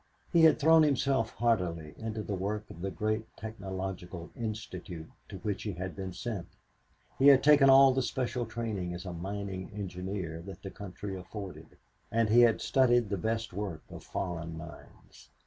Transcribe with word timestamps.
He 0.33 0.41
had 0.41 0.57
thrown 0.57 0.81
himself 0.81 1.29
heartily 1.35 1.93
into 1.95 2.23
the 2.23 2.33
work 2.33 2.67
of 2.71 2.81
the 2.81 2.89
great 2.89 3.27
technological 3.37 4.31
institute 4.35 5.11
to 5.29 5.37
which 5.37 5.61
he 5.61 5.73
had 5.73 5.95
been 5.95 6.11
sent. 6.11 6.47
He 7.19 7.27
had 7.27 7.43
taken 7.43 7.69
all 7.69 7.89
of 7.89 7.95
the 7.97 8.01
special 8.01 8.47
training 8.47 8.95
as 8.95 9.05
a 9.05 9.13
mining 9.13 9.69
engineer 9.71 10.41
that 10.47 10.63
the 10.63 10.71
country 10.71 11.15
afforded, 11.15 11.77
and 12.11 12.29
he 12.29 12.41
had 12.41 12.61
studied 12.61 13.09
the 13.09 13.17
best 13.17 13.53
work 13.53 13.83
of 13.91 14.03
foreign 14.03 14.57
mines. 14.57 15.29